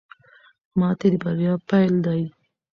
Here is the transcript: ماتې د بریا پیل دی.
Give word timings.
ماتې 0.79 1.07
د 1.13 1.15
بریا 1.23 1.53
پیل 1.69 1.93
دی. 2.05 2.21